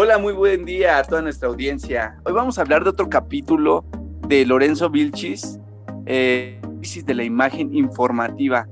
[0.00, 2.20] Hola, muy buen día a toda nuestra audiencia.
[2.24, 3.84] Hoy vamos a hablar de otro capítulo
[4.28, 5.58] de Lorenzo Vilchis,
[6.06, 6.60] eh,
[7.04, 8.68] de la imagen informativa.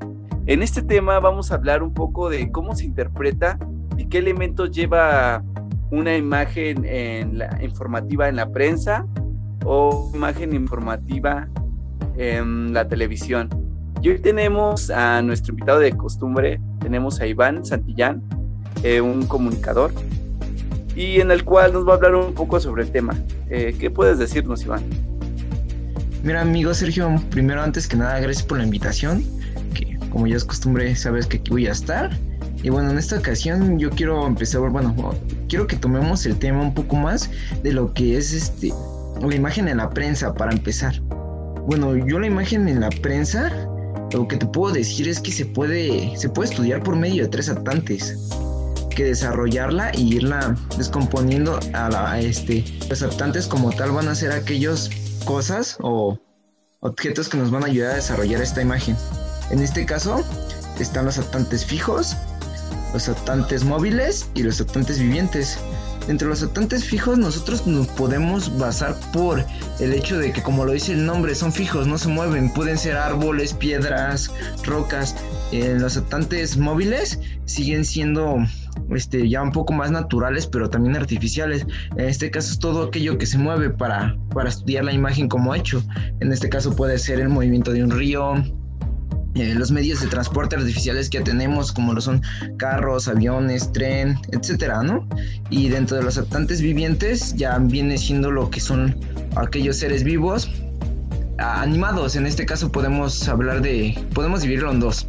[0.46, 3.58] En este tema vamos a hablar un poco de cómo se interpreta
[3.98, 5.42] y qué elementos lleva
[5.90, 9.04] una imagen en la, informativa en la prensa
[9.64, 11.48] o imagen informativa
[12.16, 13.48] en la televisión.
[14.00, 18.22] Y hoy tenemos a nuestro invitado de costumbre, tenemos a Iván Santillán,
[18.84, 19.90] eh, un comunicador,
[20.96, 23.14] y en el cual nos va a hablar un poco sobre el tema.
[23.50, 24.82] Eh, ¿Qué puedes decirnos, Iván?
[26.24, 29.22] Mira, amigo Sergio, primero, antes que nada, gracias por la invitación,
[29.74, 32.10] que como ya es costumbre, sabes que aquí voy a estar.
[32.62, 34.94] Y bueno, en esta ocasión yo quiero empezar, bueno,
[35.48, 37.30] quiero que tomemos el tema un poco más
[37.62, 38.72] de lo que es este
[39.20, 41.00] la imagen en la prensa para empezar.
[41.66, 43.50] Bueno, yo la imagen en la prensa
[44.12, 47.28] lo que te puedo decir es que se puede, se puede estudiar por medio de
[47.28, 48.30] tres atantes.
[48.96, 52.64] Que desarrollarla y irla descomponiendo a, la, este.
[52.88, 54.88] Los atantes como tal van a ser aquellas
[55.26, 56.18] cosas o
[56.80, 58.96] objetos que nos van a ayudar a desarrollar esta imagen.
[59.50, 60.24] En este caso
[60.80, 62.16] están los atantes fijos,
[62.94, 65.58] los atantes móviles y los atantes vivientes.
[66.08, 69.44] Entre los atantes fijos nosotros nos podemos basar por
[69.78, 72.78] el hecho de que como lo dice el nombre son fijos, no se mueven, pueden
[72.78, 74.30] ser árboles, piedras,
[74.64, 75.16] rocas.
[75.52, 78.38] Eh, los atantes móviles siguen siendo
[78.94, 81.66] este, ya un poco más naturales, pero también artificiales.
[81.96, 85.54] En este caso es todo aquello que se mueve para, para estudiar la imagen como
[85.54, 85.82] hecho.
[86.20, 88.34] En este caso puede ser el movimiento de un río,
[89.36, 92.22] eh, los medios de transporte artificiales que tenemos, como lo son
[92.56, 95.06] carros, aviones, tren, etcétera, ¿no?
[95.50, 98.96] Y dentro de los habitantes vivientes ya viene siendo lo que son
[99.36, 100.50] aquellos seres vivos
[101.38, 102.16] animados.
[102.16, 105.06] En este caso podemos hablar de, podemos dividirlo en dos,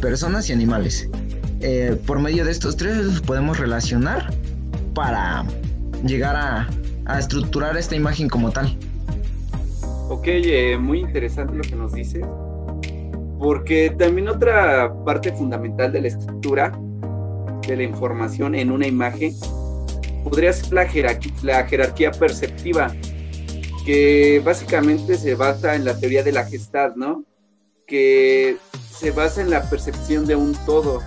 [0.00, 1.08] personas y animales.
[1.60, 4.32] Eh, por medio de estos tres podemos relacionar
[4.94, 5.44] para
[6.04, 6.68] llegar a,
[7.18, 8.76] estructurar esta imagen como tal.
[10.08, 12.22] Ok, eh, muy interesante lo que nos dice
[13.38, 16.72] porque también otra parte fundamental de la estructura
[17.66, 19.32] de la información en una imagen
[20.24, 20.86] podría ser la
[21.42, 22.92] la jerarquía perceptiva,
[23.86, 27.24] que básicamente se basa en la teoría de la gestad, ¿no?
[27.86, 28.56] Que
[28.90, 31.00] se basa en la percepción de un todo,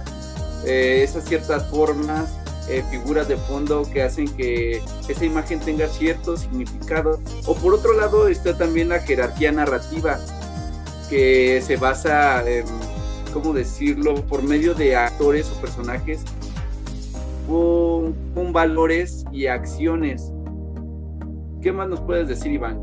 [0.66, 2.38] eh, esas ciertas formas,
[2.70, 7.20] eh, figuras de fondo que hacen que esa imagen tenga cierto significado.
[7.46, 10.20] O por otro lado está también la jerarquía narrativa,
[11.10, 12.44] que se basa,
[13.34, 16.22] ¿cómo decirlo?, por medio de actores o personajes
[17.48, 20.32] con, valores y acciones.
[21.62, 22.82] ¿Qué más nos puedes decir, Iván?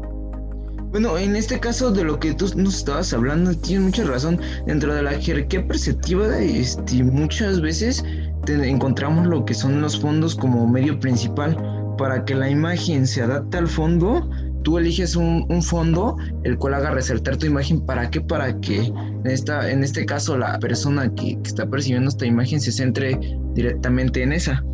[0.90, 4.40] Bueno, en este caso de lo que tú nos estabas hablando, tienes mucha razón.
[4.66, 8.02] Dentro de la jerarquía perceptiva, este, muchas veces
[8.46, 11.56] encontramos lo que son los fondos como medio principal.
[11.98, 14.30] Para que la imagen se adapte al fondo,
[14.62, 17.84] tú eliges un, fondo el cual haga resaltar tu imagen.
[17.84, 18.22] ¿Para qué?
[18.22, 22.72] Para que en, esta, en este caso la persona que está percibiendo esta imagen se
[22.72, 23.18] centre
[23.54, 24.64] directamente en esa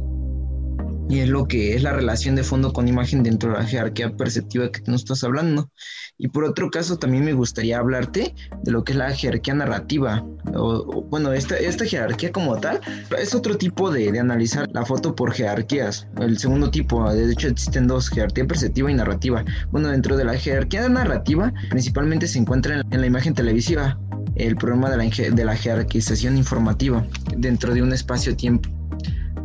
[1.09, 4.17] y es lo que es la relación de fondo con imagen dentro de la jerarquía
[4.17, 5.71] perceptiva que tú nos estás hablando.
[6.17, 10.25] Y por otro caso, también me gustaría hablarte de lo que es la jerarquía narrativa.
[10.55, 12.81] O, bueno, esta, esta jerarquía como tal
[13.19, 16.07] es otro tipo de, de, analizar la foto por jerarquías.
[16.21, 19.45] El segundo tipo, de hecho, existen dos, jerarquía perceptiva y narrativa.
[19.73, 23.99] Bueno, dentro de la jerarquía narrativa, principalmente se encuentra en, la imagen televisiva
[24.37, 27.05] el problema de la, de la jerarquización informativa
[27.37, 28.69] dentro de un espacio-tiempo.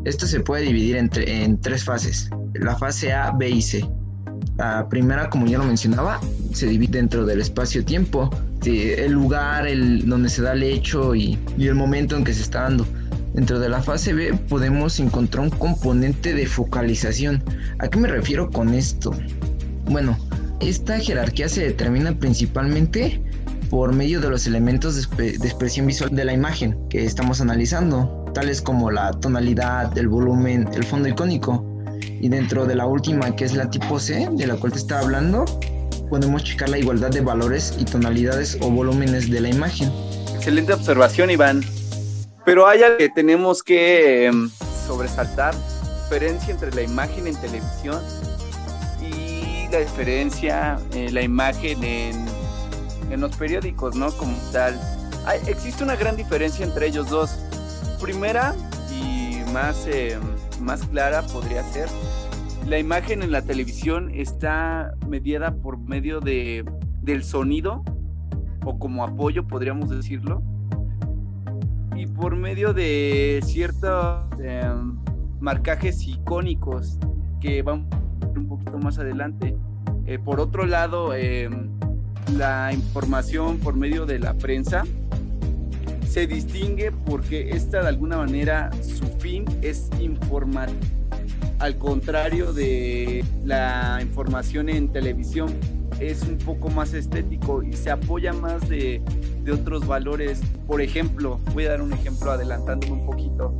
[0.05, 3.85] Esto se puede dividir en tres fases, la fase A, B y C.
[4.57, 6.19] La primera, como ya lo mencionaba,
[6.53, 8.29] se divide dentro del espacio-tiempo,
[8.65, 12.41] el lugar el, donde se da el hecho y, y el momento en que se
[12.41, 12.85] está dando.
[13.33, 17.43] Dentro de la fase B podemos encontrar un componente de focalización.
[17.79, 19.13] ¿A qué me refiero con esto?
[19.85, 20.17] Bueno,
[20.59, 23.21] esta jerarquía se determina principalmente
[23.69, 28.61] por medio de los elementos de, expresión visual de la imagen que estamos analizando, tales
[28.61, 31.65] como la tonalidad, el volumen, el fondo icónico.
[32.21, 35.01] Y dentro de la última, que es la tipo C, de la cual te estaba
[35.01, 35.45] hablando,
[36.09, 39.91] podemos checar la igualdad de valores y tonalidades o volúmenes de la imagen.
[40.35, 41.63] Excelente observación, Iván.
[42.45, 44.49] Pero hay algo que tenemos que em,
[44.87, 45.53] sobresaltar,
[46.03, 48.01] diferencia entre la imagen en televisión
[49.01, 52.39] y la diferencia en la imagen en
[53.11, 54.11] en los periódicos, ¿no?
[54.11, 54.79] Como tal.
[55.47, 57.39] existe una gran diferencia entre ellos dos.
[58.01, 58.55] Primera
[58.91, 60.17] y más, eh,
[60.61, 61.89] más clara podría ser,
[62.67, 66.63] la imagen en la televisión está mediada por medio de,
[67.01, 67.83] del sonido
[68.63, 70.41] o como apoyo, podríamos decirlo,
[71.95, 74.97] y por medio de ciertos em,
[75.39, 76.97] marcajes icónicos
[77.41, 79.57] que vamos a ver un poquito más adelante.
[80.05, 81.69] Eh, por otro lado, em,
[82.37, 84.83] la información por medio de la prensa
[86.09, 90.69] se distingue porque esta de alguna manera su fin es informar,
[91.59, 95.53] al contrario de la información en televisión
[95.99, 99.01] es un poco más estético y se apoya más de,
[99.43, 100.41] de otros valores.
[100.65, 103.53] Por ejemplo, voy a dar un ejemplo adelantándome un poquito.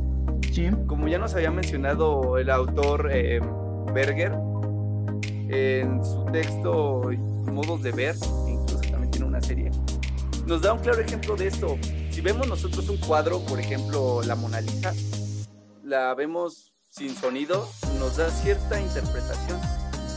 [0.50, 0.70] Sí.
[0.86, 3.40] Como ya nos había mencionado el autor eh,
[3.92, 4.32] Berger,
[5.50, 7.10] en su texto
[7.44, 8.14] Modos de Ver,
[8.48, 9.70] incluso también tiene una serie,
[10.46, 11.76] nos da un claro ejemplo de esto.
[12.20, 14.92] Si vemos nosotros un cuadro, por ejemplo, la Mona Lisa,
[15.82, 17.66] la vemos sin sonido,
[17.98, 19.58] nos da cierta interpretación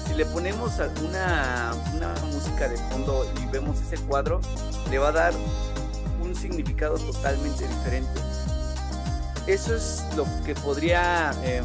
[0.06, 4.42] si le ponemos una, una música de fondo y vemos ese cuadro,
[4.92, 5.34] le va a dar
[6.22, 8.20] un significado totalmente diferente.
[9.48, 11.64] Eso es lo que podría em,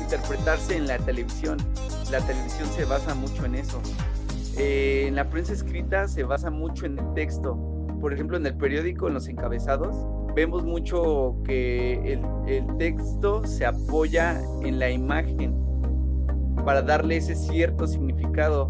[0.00, 1.58] interpretarse en la televisión.
[2.10, 3.82] La televisión se basa mucho en eso.
[4.56, 7.75] Eh, en la prensa escrita se basa mucho en el texto.
[8.00, 9.96] Por ejemplo, en el periódico, en los encabezados,
[10.34, 12.12] vemos mucho que
[12.46, 15.54] el, texto se apoya en la imagen
[16.64, 18.66] para darle ese cierto significado.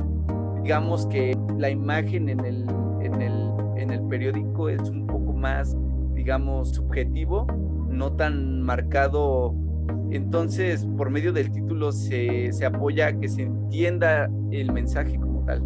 [0.62, 2.66] Digamos que la imagen en el,
[3.00, 5.76] en el, en el periódico es un poco más,
[6.14, 7.46] digamos, subjetivo,
[7.88, 9.54] no tan marcado.
[10.10, 15.62] Entonces, por medio del título se, se apoya que se entienda el mensaje como tal.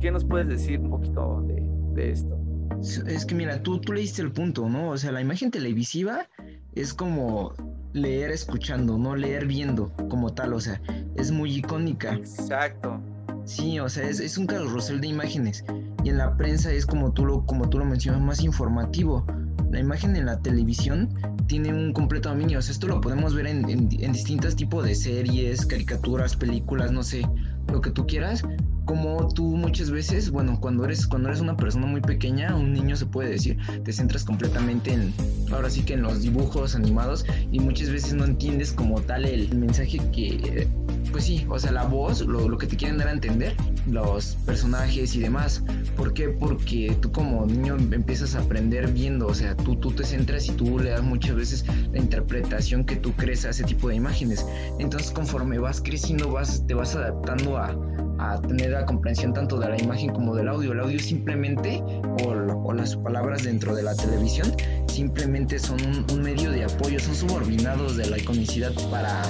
[0.00, 1.62] ¿Qué nos puedes decir un poquito de,
[1.92, 2.37] de esto?
[2.80, 4.90] Es que mira, tú, tú leíste el punto, ¿no?
[4.90, 6.28] O sea, la imagen televisiva
[6.74, 7.52] es como
[7.92, 10.80] leer escuchando, no leer viendo como tal, o sea,
[11.16, 12.14] es muy icónica.
[12.14, 13.00] Exacto.
[13.44, 15.64] Sí, o sea, es, es un carrusel de imágenes
[16.04, 19.26] y en la prensa es como tú lo, como tú lo mencionas, más informativo.
[19.70, 21.08] La imagen en la televisión
[21.46, 24.84] tiene un completo dominio, o sea, esto lo podemos ver en, en, en distintos tipos
[24.84, 27.26] de series, caricaturas, películas, no sé,
[27.70, 28.42] lo que tú quieras,
[28.84, 32.96] como tú muchas veces, bueno, cuando eres, cuando eres una persona muy pequeña, un niño
[32.96, 35.12] se puede decir, te centras completamente en,
[35.52, 39.54] ahora sí que en los dibujos animados y muchas veces no entiendes como tal el
[39.54, 40.66] mensaje que,
[41.12, 43.54] pues sí, o sea, la voz, lo, lo que te quieren dar a entender,
[43.86, 45.62] los personajes y demás.
[45.98, 46.28] ¿Por qué?
[46.28, 50.52] Porque tú como niño empiezas a aprender viendo, o sea, tú, tú te centras y
[50.52, 54.46] tú le das muchas veces la interpretación que tú crees a ese tipo de imágenes.
[54.78, 57.76] Entonces conforme vas creciendo, vas, te vas adaptando a
[58.18, 60.72] a tener la comprensión tanto de la imagen como del audio.
[60.72, 61.80] El audio simplemente,
[62.24, 64.52] o, o las palabras dentro de la televisión,
[64.88, 69.22] simplemente son un, un, medio de apoyo, son subordinados de la iconicidad para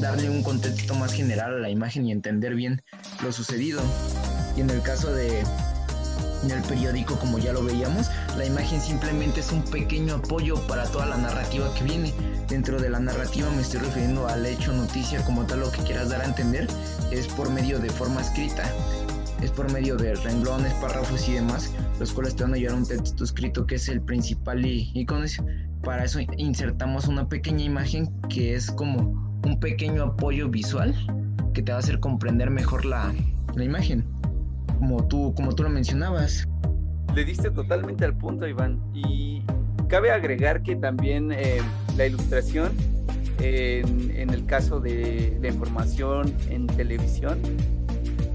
[0.00, 2.82] darle un contexto más general a la imagen y entender bien
[3.22, 3.80] lo sucedido.
[4.56, 5.42] Y en el caso de
[6.42, 10.84] en el periódico, como ya lo veíamos, la imagen simplemente es un pequeño apoyo para
[10.84, 12.12] toda la narrativa que viene.
[12.48, 16.10] Dentro de la narrativa me estoy refiriendo al hecho, noticia, como tal lo que quieras
[16.10, 16.66] dar a entender,
[17.10, 18.64] es por medio de forma escrita.
[19.42, 21.70] Es por medio de renglones, párrafos y demás,
[22.00, 25.06] los cuales te van a a un texto escrito que es el principal y, y
[25.06, 25.44] con eso,
[25.84, 30.92] para eso insertamos una pequeña imagen que es como un pequeño apoyo visual
[31.54, 33.14] que te va a hacer comprender mejor la,
[33.54, 34.04] la imagen
[34.78, 36.46] como tú, como tú lo mencionabas.
[37.14, 38.80] Le diste totalmente al punto, Iván.
[38.94, 39.42] Y
[39.88, 41.60] cabe agregar que también eh,
[41.96, 42.72] la ilustración,
[43.40, 47.38] en, el caso de la información en televisión,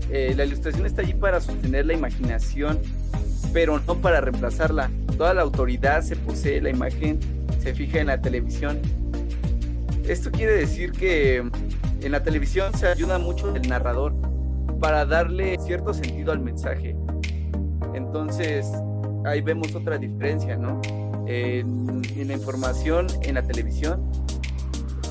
[0.10, 2.79] eh, la ilustración está allí para sostener la imaginación,
[3.53, 4.89] pero no para reemplazarla.
[5.17, 7.20] Toda la autoridad se posee la imagen,
[7.60, 8.79] se fija en la televisión.
[10.08, 11.38] Esto quiere decir que
[12.01, 14.13] en la televisión se ayuda mucho el narrador
[14.84, 16.94] para darle cierto sentido al mensaje.
[17.94, 18.70] Entonces,
[19.24, 20.82] ahí vemos otra diferencia, ¿no?
[21.25, 24.12] En, la información, en la televisión,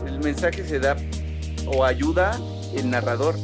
[0.06, 0.94] el mensaje se da
[1.66, 2.38] o ayuda
[2.76, 3.34] el narrador.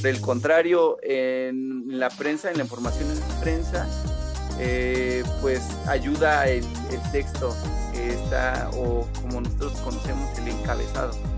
[0.00, 3.86] Del contrario, en la prensa, en la información en la prensa,
[4.58, 7.54] eh, pues ayuda el, el texto
[7.92, 11.33] que está, o como nosotros conocemos, el encabezado.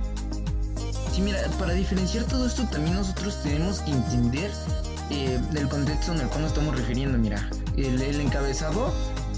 [1.16, 4.50] Sí, mira, para diferenciar todo esto también nosotros tenemos que entender
[5.11, 7.16] eh, el contexto en el cual nos estamos refiriendo.
[7.16, 8.92] Mira, el, el encabezado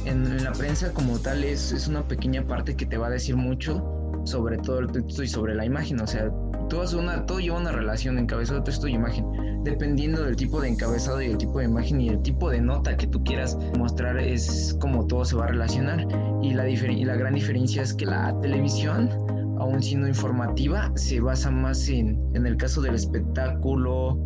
[0.04, 3.10] en, en, la prensa como tal es, es una pequeña parte que te va a
[3.10, 6.00] decir mucho sobre todo el texto y sobre la imagen.
[6.00, 6.28] O sea,
[6.68, 9.24] todo, es una, todo lleva una relación, encabezado, texto y imagen.
[9.62, 12.96] Dependiendo del tipo de encabezado y el tipo de imagen y el tipo de nota
[12.96, 16.08] que tú quieras mostrar, es como todo se va a relacionar.
[16.42, 19.10] Y la, y la gran diferencia es que la televisión
[19.68, 24.18] aún siendo informativa, se basa más en, en el caso del espectáculo,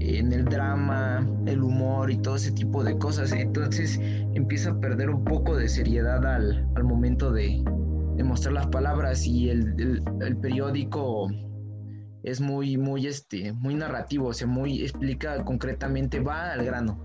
[0.00, 3.32] en el drama, el humor y todo ese tipo de cosas.
[3.32, 3.98] Entonces
[4.34, 7.64] empieza a perder un poco de seriedad al, al momento de,
[8.16, 11.28] de, mostrar las palabras y el, el, el, periódico
[12.22, 17.00] es muy, muy, este, muy narrativo, o sea, muy explica concretamente, va al grano.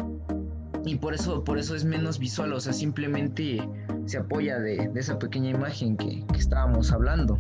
[0.85, 3.61] Y por eso, por eso es menos visual, o sea, simplemente
[4.05, 7.37] se apoya de, esa pequeña imagen que, estábamos hablando.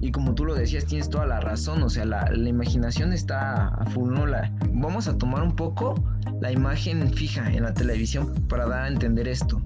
[0.00, 3.86] Y como tú lo decías, tienes toda la razón, o sea, la, imaginación está a
[3.86, 4.26] full, ¿no?
[4.72, 5.94] vamos a tomar un poco
[6.40, 9.60] la imagen fija en la televisión para dar a entender esto.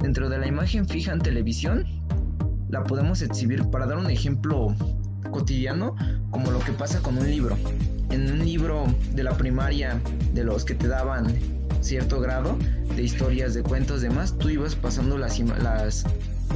[0.00, 1.84] Dentro de la imagen fija en televisión,
[2.68, 4.74] la podemos exhibir para dar un ejemplo
[5.30, 5.96] cotidiano
[6.30, 7.56] como lo que pasa con un libro.
[8.10, 8.84] En un libro
[9.14, 10.00] de la primaria,
[10.32, 11.26] de los que te daban
[11.80, 12.56] cierto grado
[12.94, 16.04] de historias, de cuentos, demás, tú ibas pasando las, las,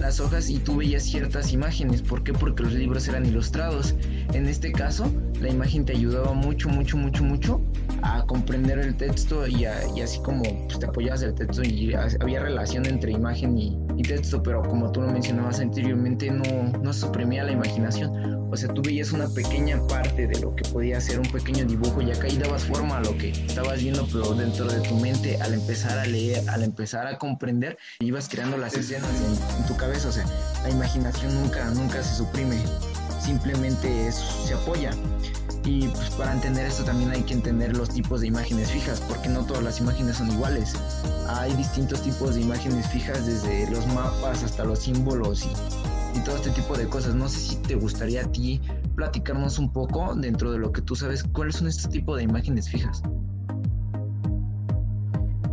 [0.01, 2.03] las hojas y tú veías ciertas imágenes.
[2.03, 2.33] ¿Por qué?
[2.33, 3.95] Porque los libros eran ilustrados.
[4.33, 5.11] En este caso,
[5.41, 7.61] la imagen te ayudaba mucho, mucho, mucho, mucho
[8.03, 12.87] a comprender el texto y, así como pues, te apoyabas el texto y había relación
[12.87, 16.45] entre imagen y, texto, pero como tú lo mencionabas anteriormente, no,
[16.81, 18.36] no suprimía la imaginación.
[18.51, 22.01] O sea, tú veías una pequeña parte de lo que podía ser un pequeño dibujo
[22.01, 25.37] y acá ahí dabas forma a lo que estabas viendo, pero dentro de tu mente,
[25.43, 29.77] al empezar a leer, al empezar a comprender, ibas creando las escenas en, en tu
[29.77, 30.09] cabeza.
[30.09, 30.25] O sea,
[30.63, 32.57] la imaginación nunca, nunca se suprime,
[33.21, 34.93] simplemente se apoya.
[35.67, 39.29] Y pues para entender esto también hay que entender los tipos de imágenes fijas, porque
[39.29, 40.75] no todas las imágenes son iguales.
[41.29, 46.51] Hay distintos tipos de imágenes fijas, desde los mapas hasta los símbolos y, todo este
[46.51, 47.17] tipo de cosas.
[47.17, 48.61] No sé si te gustaría a ti
[48.95, 52.69] platicarnos un poco dentro de lo que tú sabes, cuáles son este tipo de imágenes
[52.69, 53.03] fijas.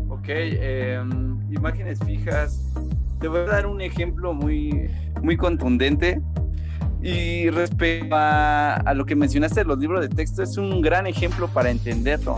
[0.09, 2.71] Ok, em, imágenes fijas.
[3.19, 4.91] Te voy a dar un ejemplo muy,
[5.23, 6.21] muy contundente
[7.03, 11.49] y respecto a, lo que mencionaste de los libros de texto, es un gran ejemplo
[11.49, 12.37] para entenderlo.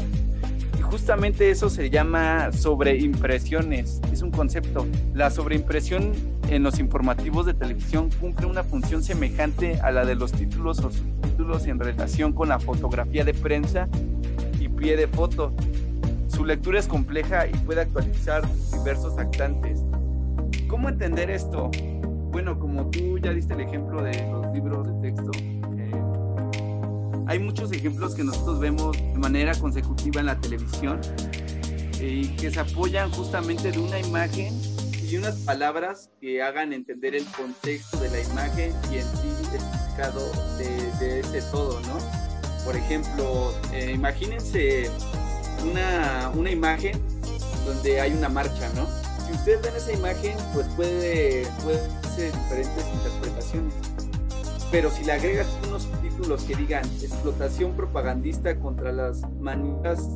[0.79, 4.87] Y justamente eso se llama sobreimpresiones, es un concepto.
[5.13, 6.13] La sobreimpresión
[6.49, 10.89] en los informativos de televisión cumple una función semejante a la de los títulos o
[10.89, 13.87] subtítulos en relación con la fotografía de prensa
[14.59, 15.53] y pie de foto.
[16.27, 18.41] Su lectura es compleja y puede actualizar
[18.73, 19.79] diversos actantes.
[20.67, 21.69] ¿Cómo entender esto?
[22.35, 25.31] Bueno, como tú ya diste el ejemplo de los libros de texto,
[25.77, 30.99] eh, hay muchos ejemplos que nosotros vemos de manera consecutiva en la televisión
[32.01, 34.53] eh, y que se apoyan justamente de una imagen
[35.09, 40.19] y unas palabras que hagan entender el contexto de la imagen y el significado
[40.57, 41.97] de, ese todo, ¿no?
[42.65, 44.91] Por ejemplo, eh, imagínense
[45.63, 47.01] una, una imagen
[47.65, 49.04] donde hay una marcha, ¿no?
[49.25, 51.79] Si ustedes ven esa imagen, pues puede, puede
[52.17, 53.73] diferentes interpretaciones.
[54.71, 60.07] Pero si le agregas unos títulos que digan explotación propagandista contra las manías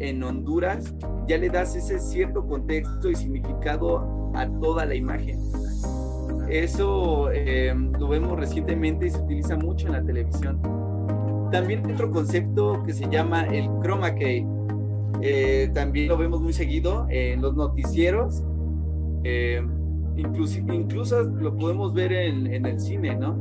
[0.00, 0.94] en Honduras,
[1.28, 5.40] ya le das ese cierto contexto y significado a toda la imagen.
[6.48, 10.60] Eso em, lo vemos recientemente y se utiliza mucho en la televisión.
[11.50, 14.46] También hay otro concepto que se llama el chroma key.
[15.22, 18.42] Eh, también lo vemos muy seguido en los noticieros.
[19.24, 19.62] Eh,
[20.16, 23.36] Incluso, incluso lo podemos ver en, el cine, ¿no?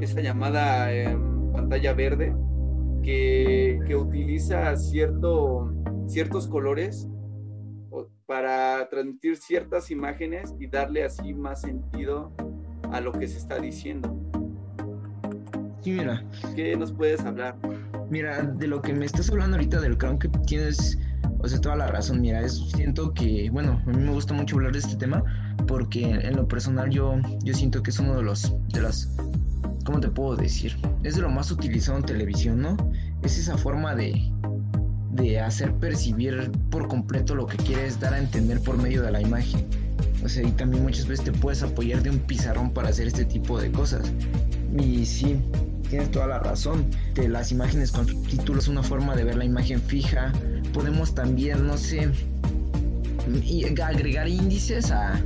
[0.00, 2.34] Esa llamada em, pantalla verde
[3.02, 5.72] que, utiliza cierto,
[6.06, 7.08] ciertos colores
[8.26, 12.32] para transmitir ciertas imágenes y darle así más sentido
[12.90, 14.14] a lo que se está diciendo.
[15.80, 16.24] Sí, mira.
[16.54, 17.56] ¿Qué nos puedes hablar?
[18.10, 20.98] Mira, de lo que me estás hablando ahorita del crown que tienes,
[21.38, 22.20] o sea, toda la razón.
[22.20, 25.22] Mira, es, siento que, bueno, a mí me gusta mucho hablar de este tema
[25.66, 29.14] porque en lo personal yo, yo siento que es uno de los, de las,
[29.84, 30.76] ¿cómo te puedo decir?
[31.02, 32.76] Es de lo más utilizado en televisión, ¿no?
[33.22, 34.30] Es esa forma de,
[35.12, 39.20] de hacer percibir por completo lo que quieres dar a entender por medio de la
[39.20, 39.66] imagen.
[40.24, 43.24] O sea, y también muchas veces te puedes apoyar de un pizarrón para hacer este
[43.24, 44.12] tipo de cosas.
[44.76, 45.40] Y sí,
[45.88, 46.86] tienes toda la razón.
[47.14, 50.32] De las imágenes con subtítulos, una forma de ver la imagen fija.
[50.72, 52.10] Podemos también, no sé,
[53.82, 55.20] agregar índices a,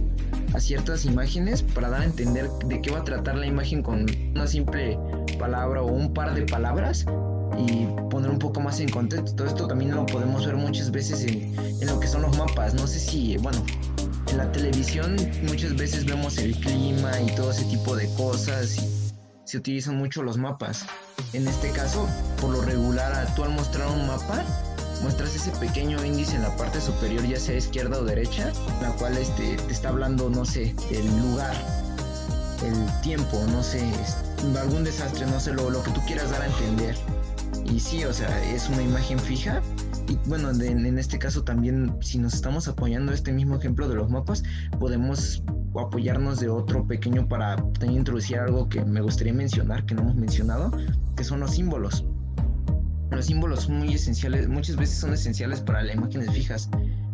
[0.54, 4.06] a ciertas imágenes para dar a entender de qué va a tratar la imagen con
[4.34, 4.98] una simple
[5.38, 7.04] palabra o un par de palabras
[7.58, 9.34] y poner un poco más en contexto.
[9.34, 12.74] Todo esto también lo podemos ver muchas veces en, en lo que son los mapas.
[12.74, 13.62] No sé si, bueno,
[14.30, 19.12] en la televisión muchas veces vemos el clima y todo ese tipo de cosas y
[19.44, 20.86] se utilizan mucho los mapas.
[21.34, 22.08] En este caso,
[22.40, 24.42] por lo regular, tú al mostrar un mapa,
[25.02, 29.16] muestras ese pequeño índice en la parte superior, ya sea izquierda o derecha, la cual
[29.16, 31.54] este, te está hablando, no sé, del lugar,
[32.64, 33.82] el tiempo, no sé,
[34.60, 36.96] algún desastre, no sé, lo, lo que tú quieras dar a entender.
[37.64, 39.60] Y sí, o sea, es una imagen fija.
[40.08, 44.10] Y bueno, en este caso también, si nos estamos apoyando este mismo ejemplo de los
[44.10, 44.42] mapas,
[44.78, 45.42] podemos
[45.74, 50.70] apoyarnos de otro pequeño para introducir algo que me gustaría mencionar, que no hemos mencionado,
[51.16, 52.04] que son los símbolos
[53.16, 56.68] los símbolos son muy esenciales, muchas veces son esenciales para las imágenes fijas.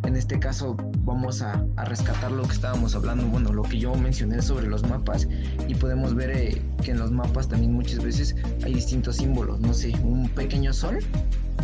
[0.05, 4.41] En este caso vamos a, rescatar lo que estábamos hablando, bueno, lo que yo mencioné
[4.43, 5.29] sobre los mapas
[5.67, 9.75] y podemos ver eh, que en los mapas también muchas veces hay distintos símbolos, no
[9.75, 10.99] sé, un pequeño sol,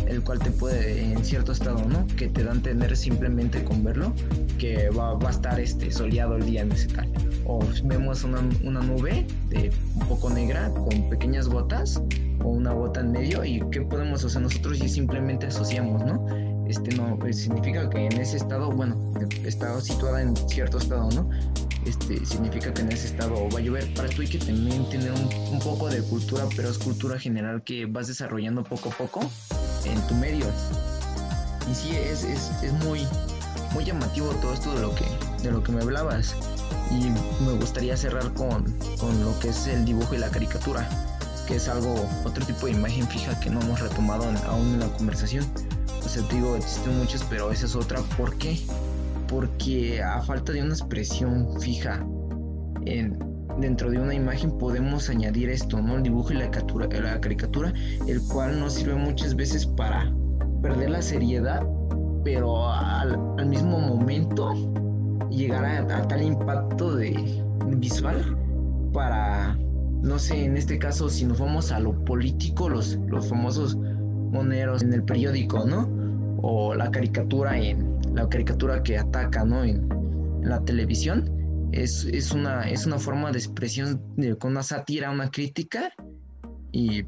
[0.07, 2.05] el cual te puede en cierto estado, ¿no?
[2.15, 4.13] Que te dan a entender simplemente con verlo
[4.59, 7.11] que va, a estar este, soleado el día en ese tal.
[7.45, 12.01] O vemos una, una nube de un poco negra con pequeñas gotas
[12.45, 16.25] o una gota en medio y qué podemos hacer nosotros y simplemente asociamos, ¿no?
[16.67, 18.95] Este no pues, significa que en ese estado, bueno,
[19.43, 21.29] estado situada en cierto estado, ¿no?
[21.85, 23.91] Este significa que en ese estado va a llover.
[23.93, 27.85] Para esto hay que también tener un, poco de cultura, pero es cultura general que
[27.85, 29.21] vas desarrollando poco a poco
[29.85, 30.45] en tu medio.
[31.69, 33.01] Y sí, es, es, es muy,
[33.73, 35.05] muy llamativo todo esto de lo que,
[35.43, 36.35] de lo que me hablabas.
[36.91, 37.09] Y
[37.43, 38.63] me gustaría cerrar con,
[38.99, 40.87] con lo que es el dibujo y la caricatura
[41.45, 44.87] que es algo, otro tipo de imagen fija que no hemos retomado aún en la
[44.97, 45.45] conversación.
[46.03, 47.99] O sea, te digo, existen muchas, pero esa es otra.
[48.17, 48.59] ¿Por qué?
[49.27, 52.05] Porque a falta de una expresión fija
[52.85, 53.17] en,
[53.59, 55.97] dentro de una imagen podemos añadir esto, ¿no?
[55.97, 57.73] El dibujo y la, la caricatura,
[58.07, 60.13] el cual nos sirve muchas veces para
[60.61, 61.65] perder la seriedad,
[62.23, 64.53] pero al, al mismo momento
[65.29, 67.43] llegar a, a tal impacto de
[67.77, 68.37] visual
[68.93, 69.57] para
[70.05, 74.83] no sé, en este caso, si nos vamos a lo político, los, los famosos moneros
[74.83, 75.89] en el periódico, ¿no?
[76.41, 79.63] O la caricatura en la caricatura que ataca, ¿no?
[79.63, 79.89] En,
[80.43, 81.31] la televisión.
[81.71, 83.99] Es, es, una, es una forma de expresión
[84.39, 85.91] con una sátira, una crítica.
[86.71, 87.03] Y,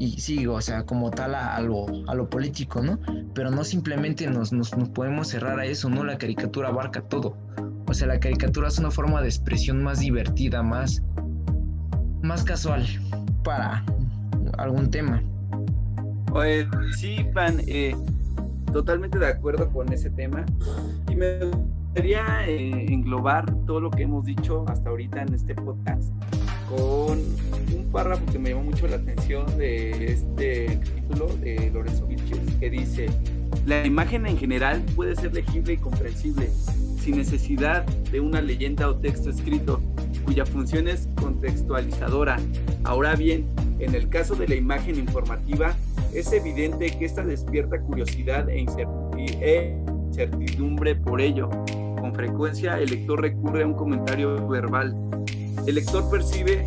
[0.00, 2.98] y sí, o sea, como tal a, lo, a lo político, ¿no?
[3.32, 6.02] Pero no simplemente nos, nos, nos podemos cerrar a eso, ¿no?
[6.02, 7.36] La caricatura abarca todo.
[7.86, 11.00] O sea, la caricatura es una forma de expresión más divertida, más,
[12.24, 12.84] más casual
[13.44, 13.84] para
[14.58, 15.22] algún tema.
[16.96, 17.94] Sí, Pan, eh,
[18.72, 20.44] totalmente de acuerdo con ese tema.
[21.08, 26.10] Y me gustaría eh, englobar todo lo que hemos dicho hasta ahorita en este podcast
[26.68, 27.18] con
[27.76, 32.70] un párrafo que me llamó mucho la atención de este título de Lorenzo Vilches, que
[32.70, 33.06] dice,
[33.66, 36.50] la imagen en general puede ser legible y comprensible,
[37.04, 39.80] sin necesidad de una leyenda o texto escrito
[40.24, 42.38] cuya función es contextualizadora.
[42.84, 43.46] Ahora bien,
[43.78, 45.76] en el caso de la imagen informativa,
[46.14, 48.64] es evidente que esta despierta curiosidad e,
[49.18, 51.50] e incertidumbre por ello.
[52.00, 54.96] Con frecuencia el lector recurre a un comentario verbal.
[55.66, 56.66] El lector percibe,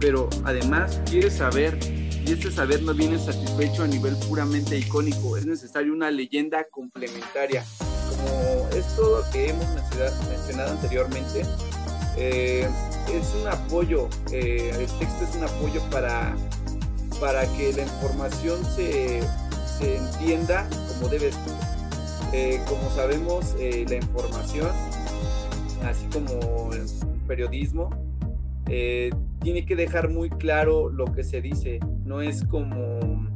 [0.00, 1.78] pero además quiere saber,
[2.26, 7.64] y este saber no viene satisfecho a nivel puramente icónico, es necesaria una leyenda complementaria.
[8.28, 9.66] Como es todo lo que hemos
[10.28, 11.44] mencionado anteriormente,
[12.16, 12.68] eh,
[13.12, 16.36] es un apoyo, eh, el texto es un apoyo para,
[17.20, 19.20] para que la información se,
[19.80, 21.52] entienda como debe ser.
[22.32, 24.70] Eh, como sabemos, la información,
[25.84, 26.84] así como el
[27.26, 27.90] periodismo,
[28.66, 31.78] tiene que dejar muy claro lo que se dice.
[32.04, 33.28] No es como,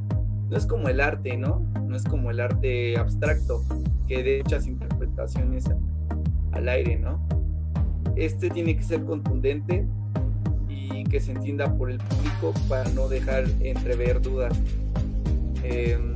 [0.53, 1.67] no es como el arte, ¿no?
[1.89, 3.65] No es como el arte abstracto,
[4.07, 5.65] que de muchas interpretaciones
[6.53, 7.19] al aire, ¿no?
[8.17, 9.87] este tiene que ser contundente
[10.69, 14.53] y que se entienda por el público para no dejar entrever dudas.
[15.65, 16.13] Em,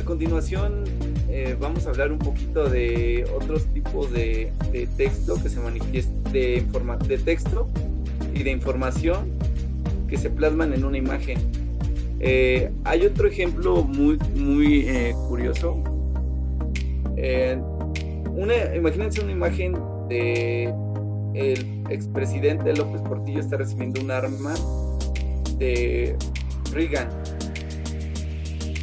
[0.00, 0.84] a continuación
[1.28, 4.52] eh, vamos a hablar un poquito de otros tipos de,
[4.96, 6.64] texto que se manifiesta de,
[7.08, 7.68] de texto
[8.34, 9.30] y de información
[10.08, 11.61] que se plasman en una imagen.
[12.22, 15.82] Eh, hay otro ejemplo muy, muy eh, curioso.
[18.34, 19.74] una, imagínense una imagen
[20.08, 20.72] de
[21.34, 24.54] el expresidente López Portillo está recibiendo un arma
[25.58, 26.16] de
[26.72, 27.08] Reagan.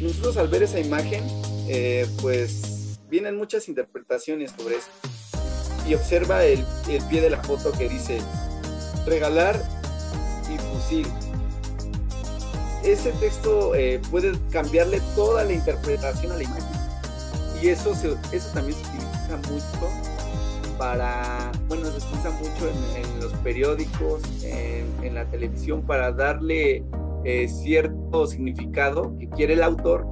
[0.00, 1.22] Nosotros al ver esa imagen,
[1.68, 4.88] eh, pues vienen muchas interpretaciones sobre eso.
[5.88, 6.64] Y observa el,
[7.08, 8.18] pie de la foto que dice
[9.06, 9.60] regalar
[10.52, 11.06] y fusil.
[12.90, 16.64] Ese texto eh, puede cambiarle toda la interpretación a la imagen.
[17.62, 20.10] Y eso, eso también se utiliza mucho
[20.76, 26.82] para, bueno, se utiliza mucho en, los periódicos, en, la televisión, para darle
[27.24, 30.04] eh, cierto significado que quiere el autor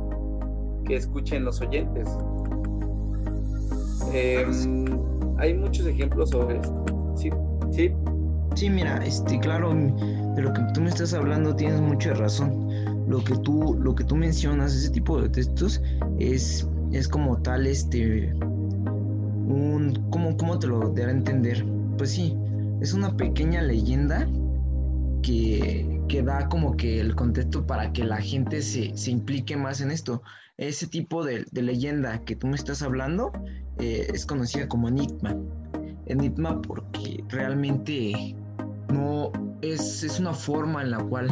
[0.87, 2.09] que escuchen los oyentes.
[4.13, 4.85] Em,
[5.39, 6.85] hay muchos ejemplos sobre esto.
[7.17, 7.31] Sí,
[7.73, 7.93] sí.
[8.55, 13.09] Sí, mira, este, claro, de lo que tú me estás hablando tienes mucha razón.
[13.09, 15.81] Lo que tú, lo que tú mencionas, ese tipo de textos,
[16.19, 21.65] es, es como tal, este, un, ¿cómo, ¿cómo te lo dará a entender?
[21.97, 22.37] Pues sí,
[22.81, 24.29] es una pequeña leyenda
[25.23, 29.91] que, que da como que el contexto para que la gente se, implique más en
[29.91, 30.23] esto.
[30.57, 33.31] Ese tipo de, leyenda que tú me estás hablando
[33.79, 35.37] eh, es conocida como enigma.
[36.09, 38.35] Enigma porque realmente
[38.93, 39.31] no
[39.63, 41.29] es, es una forma en la cual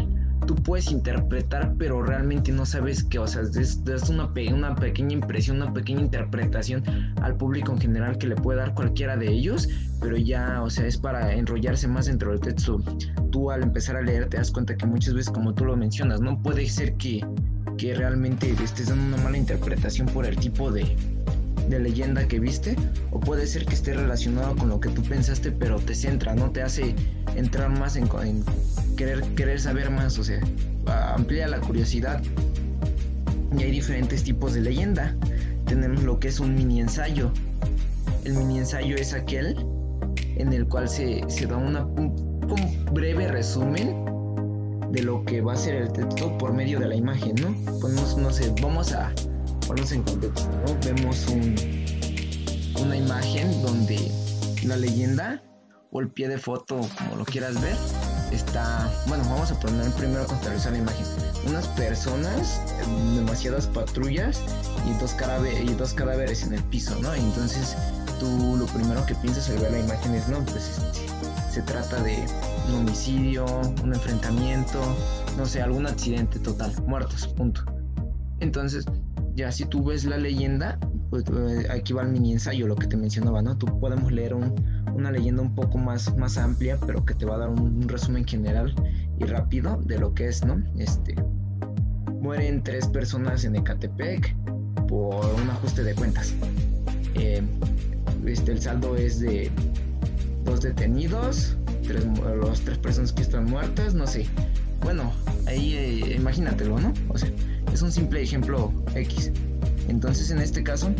[0.46, 5.60] tú puedes interpretar, pero realmente no sabes qué, o sea, es, una, una pequeña impresión,
[5.60, 6.82] una pequeña interpretación
[7.22, 9.68] al público en general que le puede dar cualquiera de ellos,
[10.00, 12.80] pero ya, o sea, es para enrollarse más dentro del texto.
[13.30, 16.20] Tú al empezar a leer te das cuenta que muchas veces, como tú lo mencionas,
[16.20, 17.26] no puede ser que,
[17.76, 20.96] que realmente estés dando una mala interpretación por el tipo de,
[21.68, 22.76] de leyenda que viste,
[23.10, 26.50] o puede ser que esté relacionado con lo que tú pensaste, pero te centra, no
[26.50, 26.94] te hace
[27.34, 28.08] entrar más en,
[28.96, 30.40] querer, querer saber más, o sea,
[31.14, 32.22] amplía la curiosidad.
[33.58, 35.14] Y hay diferentes tipos de leyenda.
[35.66, 37.30] Tenemos lo que es un mini ensayo.
[38.24, 39.56] El mini ensayo es aquel
[40.36, 42.14] en el cual se, da una, un,
[42.92, 44.04] breve resumen
[44.92, 47.54] de lo que va a ser el texto por medio de la imagen, ¿no?
[47.80, 49.12] Pues no sé, vamos a
[49.68, 50.78] en contexto, ¿no?
[50.84, 51.54] Vemos un,
[52.80, 54.10] una imagen donde
[54.64, 55.42] la leyenda
[55.90, 57.76] o el pie de foto, como lo quieras ver,
[58.32, 61.04] está, bueno, vamos a poner primero contextualizar la imagen.
[61.46, 62.60] Unas personas,
[63.14, 64.40] demasiadas patrullas
[64.86, 65.14] y dos,
[65.62, 67.12] y dos cadáveres en el piso, ¿no?
[67.12, 67.76] Entonces
[68.18, 72.02] tú lo primero que piensas al ver la imagen es, no, pues este, se trata
[72.02, 72.24] de
[72.68, 73.44] un homicidio,
[73.82, 74.80] un enfrentamiento,
[75.36, 77.62] no sé, algún accidente total, muertos, punto.
[78.40, 78.84] Entonces,
[79.36, 80.78] ya si tú ves la leyenda,
[81.10, 83.56] pues eh, aquí va el mini ensayo, lo que te mencionaba, ¿no?
[83.56, 87.38] Tú podemos leer una leyenda un poco más, más amplia, pero que te va a
[87.38, 88.74] dar un, resumen general
[89.20, 90.62] y rápido de lo que es, ¿no?
[90.78, 91.14] Este,
[92.20, 94.34] mueren tres personas en Ecatepec
[94.88, 96.34] por un ajuste de cuentas.
[97.14, 97.42] Eh,
[98.24, 99.50] este, el saldo es de
[100.44, 102.06] dos detenidos, tres,
[102.40, 104.26] los tres personas que están muertas, no sé.
[104.86, 105.12] Bueno,
[105.48, 106.94] ahí eh, imagínatelo, ¿no?
[107.08, 107.28] O sea,
[107.72, 109.32] es un simple ejemplo X.
[109.88, 110.92] Entonces en este caso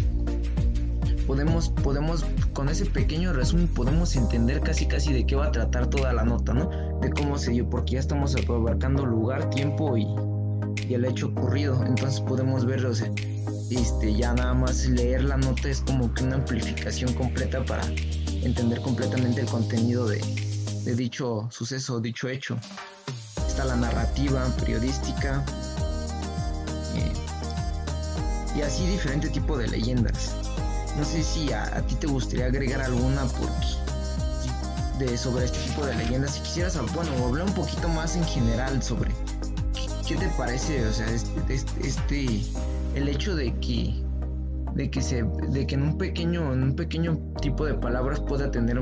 [1.24, 5.88] podemos, podemos, con ese pequeño resumen, podemos entender casi casi de qué va a tratar
[5.88, 6.68] toda la nota, ¿no?
[7.00, 10.04] De cómo se dio, porque ya estamos abarcando lugar, tiempo y,
[10.92, 11.80] el hecho ocurrido.
[11.86, 13.12] Entonces podemos verlo, o sea,
[13.70, 17.84] este, ya nada más leer la nota es como que una amplificación completa para
[18.42, 20.20] entender completamente el contenido de
[20.96, 22.58] dicho suceso, dicho hecho.
[23.64, 25.42] La narrativa periodística,
[28.56, 30.34] y así diferente tipo de leyendas.
[30.96, 33.66] No sé si a, ti te gustaría agregar alguna porque
[34.98, 36.34] de, sobre este tipo de leyendas.
[36.34, 39.10] Si quisieras, bueno, hablar un poquito más en general sobre
[40.06, 42.42] qué, te parece, o sea, este, este, este,
[42.94, 44.02] el hecho de que
[44.74, 48.50] de que se de que en un pequeño en un pequeño tipo de palabras pueda
[48.50, 48.78] tener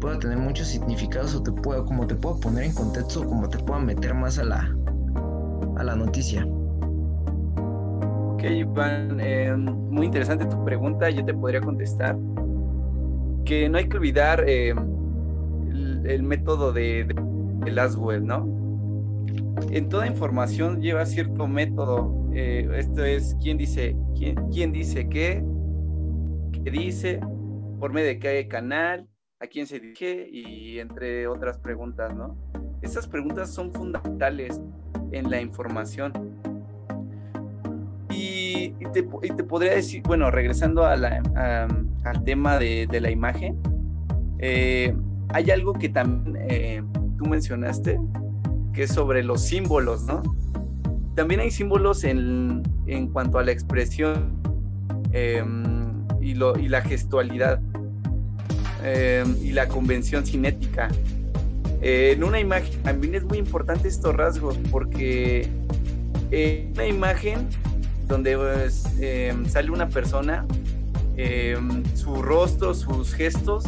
[0.00, 3.58] pueda tener muchos significados o te pueda como te puedo poner en contexto como te
[3.58, 4.76] pueda meter más a la
[5.76, 6.46] a la noticia.
[8.32, 11.08] Ok, Iván, eh, muy interesante tu pregunta.
[11.10, 12.16] Yo te podría contestar
[13.44, 14.74] que no hay que olvidar eh,
[16.04, 17.06] el, método de,
[17.64, 18.46] de, Laswell, ¿no?
[19.70, 22.28] En toda información lleva cierto método.
[22.34, 25.42] Eh, esto es quién dice, quién, quién dice qué,
[26.52, 27.20] qué dice,
[27.78, 29.06] por medio de qué canal,
[29.40, 32.36] a quién se dirige y entre otras preguntas, ¿no?
[32.80, 34.60] Estas preguntas son fundamentales
[35.12, 36.12] en la información
[38.08, 43.58] y, te, podría decir, bueno, regresando a al tema de, la imagen,
[44.38, 44.94] eh,
[45.30, 46.82] hay algo que también eh,
[47.18, 48.00] tú mencionaste,
[48.72, 50.22] que es sobre los símbolos, ¿no?
[51.14, 52.62] También hay símbolos en,
[53.12, 54.40] cuanto a la expresión
[55.12, 57.60] em, y, lo, y la gestualidad
[58.84, 60.88] em, y la convención cinética.
[61.82, 65.48] Eh, en una imagen también es muy importante estos rasgos porque
[66.30, 67.48] en una imagen
[68.08, 68.84] donde pues,
[69.48, 70.46] sale una persona,
[71.94, 73.64] su rostro, sus gestos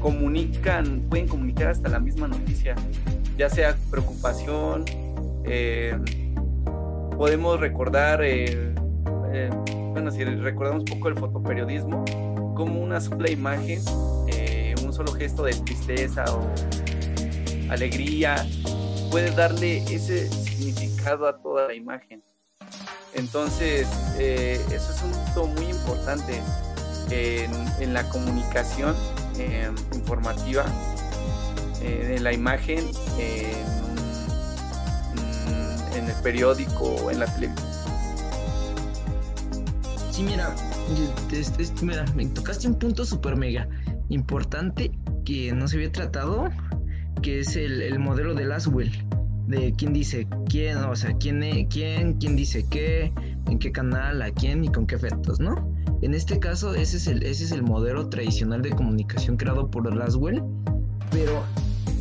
[0.00, 2.74] comunican, pueden comunicar hasta la misma noticia,
[3.36, 4.84] ya sea preocupación,
[5.44, 6.04] em,
[7.16, 8.74] podemos recordar, eh,
[9.32, 9.50] eh,
[9.92, 12.04] bueno, si recordamos un poco el fotoperiodismo,
[12.58, 13.80] como una sola imagen,
[14.26, 16.42] eh, un solo gesto de tristeza o
[17.70, 18.44] alegría,
[19.12, 22.20] puede darle ese significado a toda la imagen.
[23.14, 23.86] Entonces,
[24.18, 26.42] eh, eso es un punto muy importante
[27.10, 28.96] en, la comunicación
[29.38, 30.66] em, informativa,
[31.80, 32.84] eh, en la imagen,
[35.94, 37.68] en, el periódico en la televisión.
[40.10, 40.52] Sí, mira,
[41.82, 43.68] mira, me tocaste un punto súper mega
[44.08, 44.90] importante
[45.24, 46.48] que no se había tratado,
[47.22, 48.92] que es el, el modelo de Laswell
[49.48, 53.12] de quién dice quién, o sea, quién, quién, quién dice qué,
[53.46, 55.74] en qué canal, a quién y con qué efectos, ¿no?
[56.02, 59.92] En este caso, ese es el, ese es el modelo tradicional de comunicación creado por
[59.94, 60.42] Laswell,
[61.10, 61.42] pero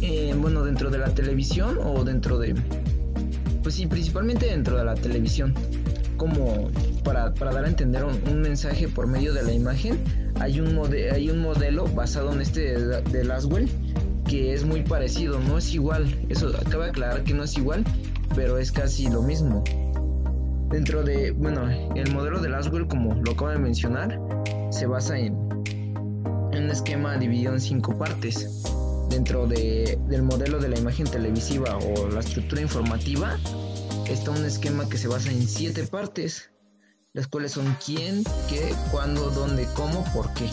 [0.01, 2.53] eh, bueno, dentro de la televisión o dentro de,
[3.63, 5.53] pues sí, principalmente dentro de la televisión,
[6.17, 6.69] como
[7.07, 9.97] para, dar a entender un, mensaje por medio de la imagen,
[10.41, 10.77] hay un,
[11.13, 13.69] hay un modelo basado en este de, de Laswell
[14.27, 17.85] que es muy parecido, no es igual, eso acaba de aclarar que no es igual,
[18.35, 19.63] pero es casi lo mismo.
[20.69, 24.19] Dentro de, bueno, el modelo de Laswell, como lo acabo de mencionar,
[24.69, 28.63] se basa en, un esquema dividido en cinco partes.
[29.09, 33.37] Dentro de, del modelo de la imagen televisiva o la estructura informativa,
[34.09, 36.49] está un esquema que se basa en siete partes,
[37.13, 40.49] las cuales son quién, qué, cuándo, dónde, cómo, por qué,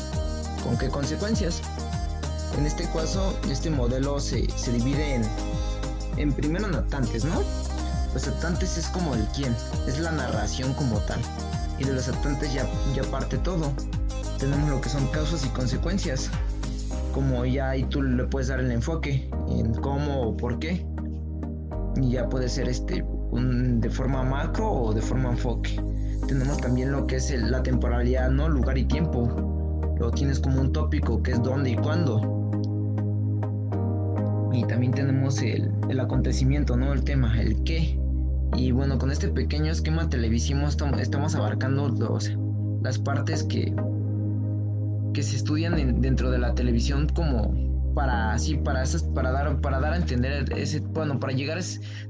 [0.62, 1.60] con qué consecuencias.
[2.56, 5.22] En este caso, este modelo se, se divide en,
[6.16, 7.42] en primero natantes, ¿no?
[8.14, 9.54] Los actantes es como el quién,
[9.88, 11.20] es la narración como tal.
[11.78, 12.64] Y de los actantes ya,
[12.94, 13.72] ya parte todo.
[14.38, 16.30] Tenemos lo que son causas y consecuencias.
[17.12, 20.86] Como ya ahí tú le puedes dar el enfoque en cómo o por qué.
[21.96, 25.76] Y ya puede ser este un, de forma macro o de forma enfoque.
[26.26, 28.48] Tenemos también lo que es la temporalidad, ¿no?
[28.48, 29.94] Lugar y tiempo.
[29.98, 32.20] Lo tienes como un tópico que es dónde y cuándo.
[34.52, 36.92] Y también tenemos el, el acontecimiento, ¿no?
[36.92, 37.98] El tema, el qué.
[38.56, 41.92] Y bueno, con este pequeño esquema televisivo estamos, abarcando
[42.82, 43.74] las partes que,
[45.12, 47.52] que se estudian dentro de la televisión como
[47.94, 51.58] para así para esas, para dar para dar a entender ese bueno para llegar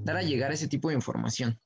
[0.03, 1.59] dar a llegar ese tipo de información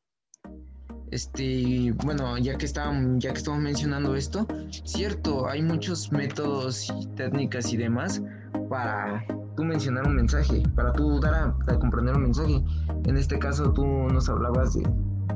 [1.10, 4.46] este bueno ya que estaban ya que estamos mencionando esto
[4.84, 8.22] cierto hay muchos métodos y técnicas y demás
[8.68, 9.24] para
[9.58, 12.62] tú mencionar un mensaje, para tú dar a, comprender un mensaje.
[13.06, 14.88] En este caso tú nos hablabas de,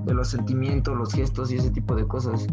[0.04, 2.46] de, los sentimientos, los gestos y ese tipo de cosas.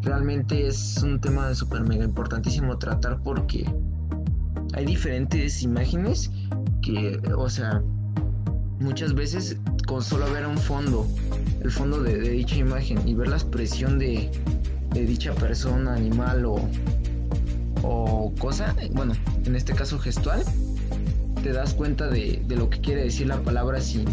[0.00, 3.70] Realmente es un tema súper mega importantísimo tratar porque
[4.72, 6.30] hay diferentes imágenes
[6.80, 7.82] que, o sea,
[8.80, 11.06] muchas veces con solo ver un fondo,
[11.62, 14.30] el fondo de, dicha imagen y ver la expresión de,
[14.92, 16.56] de dicha persona, animal o,
[17.82, 19.14] o cosa, bueno,
[19.44, 20.42] en este caso gestual,
[21.42, 24.04] te das cuenta de, lo que quiere decir la palabra sin,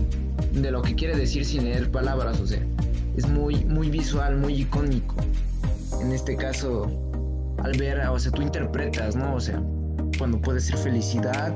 [0.54, 2.62] de lo que quiere decir sin leer palabras, o sea,
[3.16, 5.16] es muy, muy visual, muy icónico.
[6.02, 6.92] En este caso,
[7.64, 9.36] al ver, o sea, tú interpretas, ¿no?
[9.36, 9.62] O sea,
[10.18, 11.54] cuando puede ser felicidad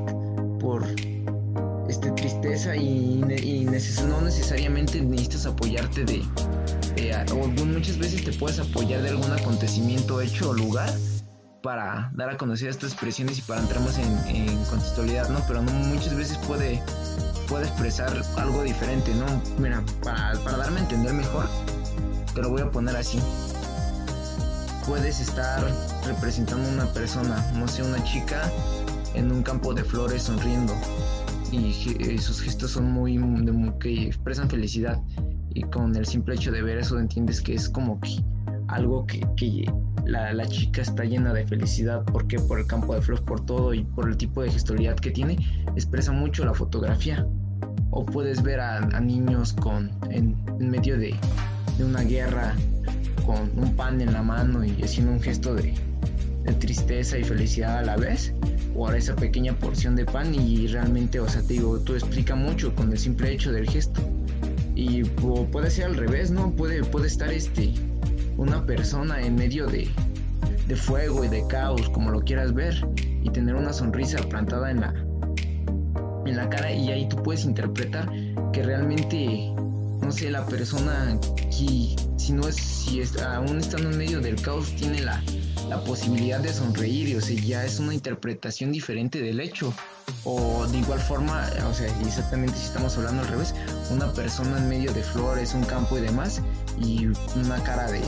[0.60, 0.84] por
[1.92, 6.24] este, tristeza y, y no necesariamente necesitas apoyarte de,
[7.34, 10.90] o muchas veces te puedes apoyar de algún acontecimiento hecho o lugar
[11.62, 15.44] para dar a conocer estas expresiones y para entrar más en, contextualidad, ¿no?
[15.50, 16.82] Pero no, muchas veces puede,
[17.50, 19.26] puede expresar algo diferente, ¿no?
[19.60, 21.46] Mira, para, para darme a entender mejor,
[22.34, 23.20] te lo voy a poner así.
[24.88, 25.62] Puedes estar
[26.06, 28.50] representando a una persona, no sé, una chica
[29.14, 30.74] en un campo de flores sonriendo
[31.52, 35.00] y, eh, sus gestos son muy, muy, que expresan felicidad
[35.54, 38.24] y con el simple hecho de ver eso entiendes que es como que
[38.68, 39.66] algo que,
[40.06, 43.84] la, chica está llena de felicidad porque por el campo de flores, por todo y
[43.84, 45.38] por el tipo de gestualidad que tiene,
[45.76, 47.26] expresa mucho la fotografía.
[47.92, 51.14] O puedes ver a, niños con, en, medio de,
[51.78, 52.56] de, una guerra
[53.26, 55.74] con un pan en la mano y haciendo un gesto de,
[56.44, 58.34] de tristeza y felicidad a la vez.
[58.76, 62.36] O ahora esa pequeña porción de pan y realmente, o sea, te digo, tú explica
[62.36, 64.02] mucho con el simple hecho del gesto.
[64.76, 66.52] Y puede ser al revés, ¿no?
[66.52, 67.74] Puede, puede estar este
[68.38, 69.88] una persona en medio de,
[70.68, 72.74] de fuego y de caos, como lo quieras ver,
[73.24, 74.94] y tener una sonrisa plantada en la,
[76.26, 78.12] en la cara y ahí tú puedes interpretar
[78.52, 79.54] que realmente,
[80.02, 84.42] no sé, la persona que si no es, si está, aún estando en medio del
[84.42, 85.22] caos, tiene la,
[85.70, 89.74] la posibilidad de sonreír, o sea, ya es una interpretación diferente del hecho.
[90.24, 93.56] O de igual forma, o sea, exactamente si estamos hablando al revés,
[93.90, 96.42] una persona en medio de flores, un campo y demás,
[96.80, 98.02] y una cara de,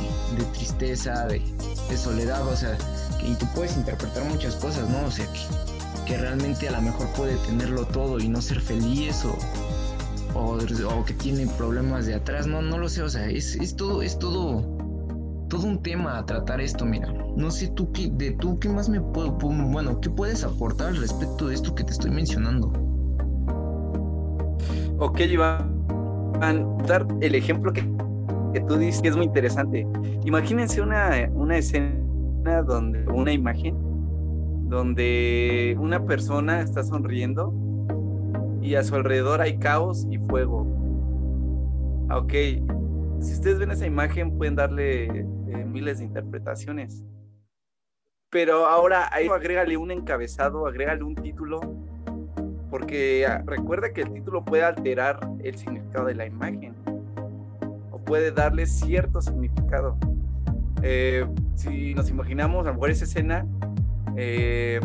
[0.53, 1.41] tristeza, de,
[1.97, 2.77] soledad, o sea,
[3.23, 5.05] y tú puedes interpretar muchas cosas, ¿no?
[5.05, 9.23] O sea, que, que realmente a lo mejor puede tenerlo todo y no ser feliz
[9.25, 9.37] o,
[10.37, 14.19] o, que tiene problemas de atrás, no, no lo sé, o sea, es todo, es
[14.19, 14.82] todo,
[15.53, 17.13] todo un tema a tratar esto, mira.
[17.37, 20.97] No sé tú qué, de tú qué más me puedo, bueno, qué puedes aportar al
[20.97, 22.73] respecto de esto que te estoy mencionando.
[24.97, 25.85] Ok, Iván,
[26.87, 27.87] dar el ejemplo que,
[28.53, 29.85] que tú dices que es muy interesante.
[30.25, 33.75] Imagínense una, una escena donde, una imagen,
[34.69, 37.53] donde una persona está sonriendo
[38.59, 40.65] y a su alrededor hay caos y fuego.
[42.11, 42.33] Ok,
[43.19, 47.03] si ustedes ven esa imagen pueden darle eh, miles de interpretaciones.
[48.29, 51.61] Pero ahora ahí agrégale un encabezado, agrégale un título,
[52.69, 56.73] porque ah, recuerda que el título puede alterar el significado de la imagen
[57.91, 59.97] o puede darle cierto significado.
[60.81, 63.45] Eh, si nos imaginamos a lo mejor esa escena,
[64.17, 64.81] eh,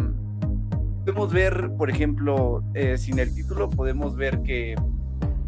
[1.00, 2.62] podemos ver, por ejemplo,
[2.96, 4.76] sin el título, podemos ver que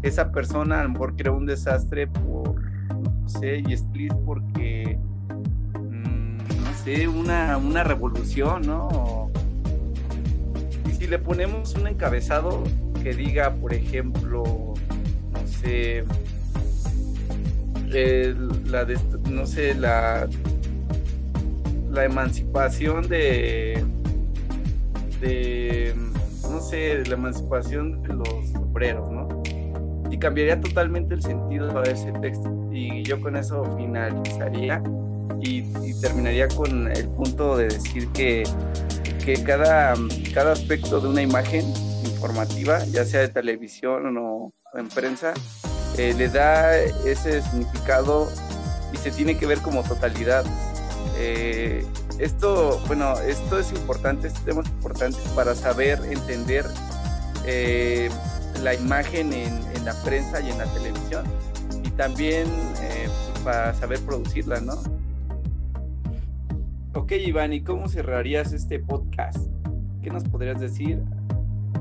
[0.03, 3.85] esa persona a lo mejor creó un desastre por, no sé, y es
[4.25, 4.80] porque, mm, no
[6.83, 9.29] sé, una, una revolución, ¿no?
[10.89, 12.63] Y si le ponemos un encabezado
[13.03, 14.73] que diga, por ejemplo,
[15.31, 16.05] no sé,
[18.65, 18.87] la
[19.29, 20.27] no sé, la,
[21.89, 23.83] la emancipación de,
[25.19, 25.93] de,
[26.49, 29.41] no sé, la emancipación de los obreros, ¿no?
[30.11, 32.53] y cambiaría totalmente el sentido de ese texto.
[32.71, 34.83] Y yo con eso finalizaría
[35.41, 38.43] y, terminaría con el punto de decir que,
[39.23, 39.93] que cada,
[40.33, 41.65] cada aspecto de una imagen
[42.03, 45.33] informativa, ya sea de televisión o en prensa,
[45.97, 48.29] eh, le da ese significado
[48.93, 50.45] y se tiene que ver como totalidad.
[51.17, 51.85] Eh,
[52.19, 56.65] esto, bueno, esto es importante, este tema es importante para saber entender
[57.45, 58.09] eh,
[58.61, 61.25] la imagen en, la prensa y en la televisión
[61.83, 65.00] y también pues, para saber producirla, ¿no?
[66.93, 69.37] Ok, Iván, ¿y cómo cerrarías este podcast?
[70.01, 71.01] ¿Qué nos podrías decir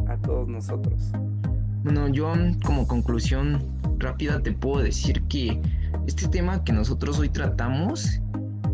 [0.09, 1.11] a todos nosotros?
[1.83, 2.33] Bueno, yo
[2.65, 3.63] como conclusión
[3.99, 5.61] rápida te puedo decir que
[6.07, 8.21] este tema que nosotros hoy tratamos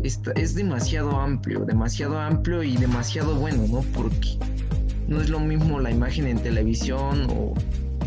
[0.03, 3.81] es demasiado amplio, demasiado amplio y demasiado bueno, ¿no?
[3.93, 4.37] Porque
[5.07, 7.53] no es lo mismo la imagen en televisión o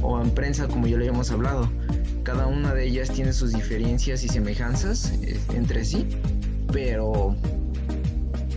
[0.03, 1.71] o en prensa como ya lo habíamos hablado.
[2.23, 6.07] Cada una de ellas tiene sus diferencias y semejanzas eh, entre sí,
[6.73, 7.35] pero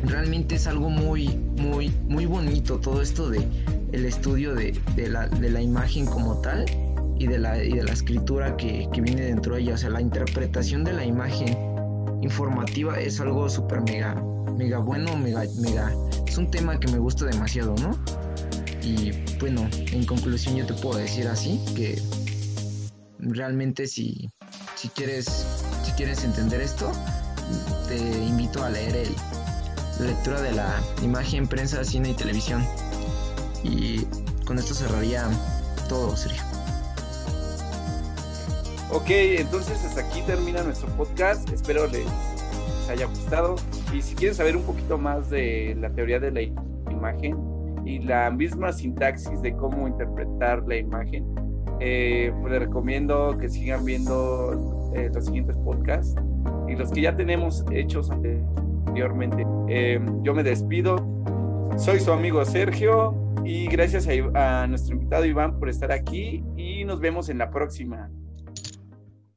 [0.03, 3.47] realmente es algo muy, muy, muy bonito todo esto de
[3.91, 6.65] el estudio de, la, de la, imagen como tal
[7.19, 9.75] y de la, y de la escritura que, que, viene dentro de ella.
[9.75, 11.55] O sea, la interpretación de la imagen
[12.21, 14.15] informativa es algo súper mega,
[14.57, 15.93] mega bueno, mega, mega.
[16.27, 17.91] Es un tema que me gusta demasiado, ¿no?
[18.81, 22.01] Y bueno, en conclusión yo te puedo decir así que
[23.19, 24.29] realmente si,
[24.75, 25.45] si quieres
[25.83, 26.91] si quieres entender esto,
[27.87, 29.09] te invito a leer el,
[29.99, 32.63] lectura de la imagen, prensa, cine y televisión.
[33.63, 34.05] Y
[34.45, 35.29] con esto cerraría
[35.89, 36.43] todo, Sergio.
[38.91, 41.49] Ok, entonces hasta aquí termina nuestro podcast.
[41.51, 42.05] Espero les
[42.89, 43.55] haya gustado.
[43.93, 47.53] Y si quieren saber un poquito más de la teoría de la imagen,
[47.85, 51.25] y la misma sintaxis de cómo interpretar la imagen,
[51.79, 56.15] eh, pues les recomiendo que sigan viendo eh, los siguientes podcasts
[56.67, 58.09] y los que ya tenemos hechos
[59.69, 60.95] Eh, yo me despido.
[61.77, 66.85] Soy su amigo Sergio y gracias a, a nuestro invitado Iván por estar aquí y
[66.85, 68.09] nos vemos en la próxima.